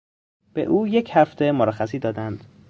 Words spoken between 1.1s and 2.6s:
هفته مرخصی دادند.